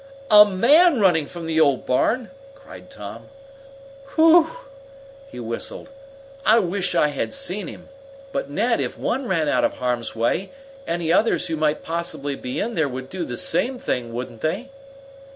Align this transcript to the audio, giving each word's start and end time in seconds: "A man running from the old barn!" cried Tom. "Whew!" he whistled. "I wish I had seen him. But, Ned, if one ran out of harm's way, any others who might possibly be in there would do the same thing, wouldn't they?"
"A 0.31 0.45
man 0.45 0.99
running 0.99 1.27
from 1.27 1.45
the 1.45 1.59
old 1.59 1.85
barn!" 1.85 2.31
cried 2.55 2.89
Tom. 2.89 3.29
"Whew!" 4.15 4.49
he 5.31 5.39
whistled. 5.39 5.91
"I 6.43 6.57
wish 6.57 6.95
I 6.95 7.09
had 7.09 7.35
seen 7.35 7.67
him. 7.67 7.87
But, 8.31 8.49
Ned, 8.49 8.81
if 8.81 8.97
one 8.97 9.27
ran 9.27 9.47
out 9.47 9.63
of 9.63 9.77
harm's 9.77 10.15
way, 10.15 10.49
any 10.87 11.13
others 11.13 11.45
who 11.45 11.55
might 11.55 11.83
possibly 11.83 12.35
be 12.35 12.59
in 12.59 12.73
there 12.73 12.89
would 12.89 13.11
do 13.11 13.23
the 13.25 13.37
same 13.37 13.77
thing, 13.77 14.11
wouldn't 14.11 14.41
they?" 14.41 14.69